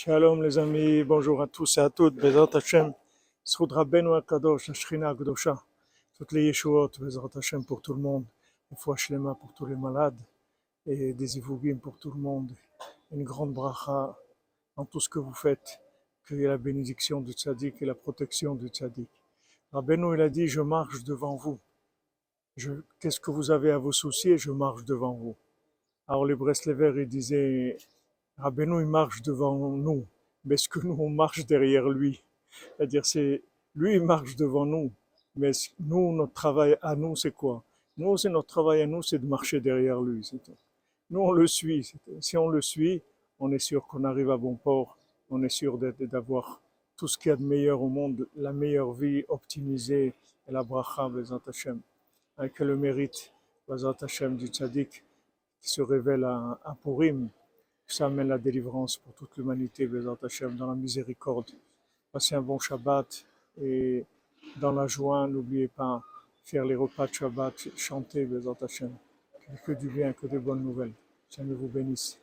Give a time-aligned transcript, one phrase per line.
[0.00, 2.94] Shalom les amis, bonjour à tous et à toutes, Bezrat Hashem,
[3.42, 5.60] Sroud Rabbeinu HaKadosh, Shrina Gdosha,
[6.14, 8.24] toutes les Yeshuot, Bezrat Hashem pour tout le monde,
[8.76, 10.20] fois Shlema pour tous les malades,
[10.86, 12.52] et des Ivugim pour tout le monde,
[13.10, 14.16] une grande bracha
[14.76, 15.80] dans tout ce que vous faites,
[16.30, 19.10] ait la bénédiction du tzaddik et la protection du tzaddik.
[19.72, 21.58] Rabbeinu il a dit, je marche devant vous,
[23.00, 25.34] qu'est-ce que vous avez à vous soucier, je marche devant vous.
[26.06, 27.76] Alors les Breslevers, ils disaient,
[28.38, 30.06] Rabbeinu, il marche devant nous,
[30.44, 32.22] mais est-ce que nous, on marche derrière lui.
[32.76, 33.42] C'est-à-dire, c'est
[33.74, 34.92] lui, il marche devant nous,
[35.34, 37.64] mais nous, notre travail à nous, c'est quoi?
[37.96, 40.24] Nous, c'est notre travail à nous, c'est de marcher derrière lui.
[40.24, 40.40] c'est.
[41.10, 41.92] Nous, on le suit.
[42.20, 43.02] Si on le suit,
[43.40, 44.96] on est sûr qu'on arrive à bon port,
[45.30, 46.60] on est sûr d'avoir
[46.96, 50.14] tout ce qu'il y a de meilleur au monde, la meilleure vie optimisée,
[50.48, 51.80] et la bracha, Bezat Hashem,
[52.36, 53.32] avec le mérite,
[53.68, 55.02] Bezat Hashem, du tzaddik,
[55.60, 57.28] qui se révèle à Purim,
[57.88, 61.50] ça amène la délivrance pour toute l'humanité, Bezat Hashem, dans la miséricorde.
[62.12, 63.24] Passez un bon Shabbat
[63.60, 64.04] et
[64.56, 66.02] dans la joie, n'oubliez pas,
[66.44, 68.92] faire les repas de Shabbat, chanter, Bezat Hashem.
[69.64, 70.92] Que, que du bien, que de bonnes nouvelles.
[71.30, 72.18] Seigneur vous bénisse.